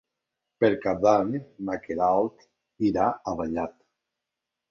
[0.63, 1.33] Per Cap d'Any
[1.67, 2.47] na Queralt
[2.91, 3.77] irà a Vallat.